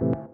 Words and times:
you. 0.00 0.33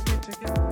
to 0.00 0.12
get 0.12 0.22
together. 0.22 0.67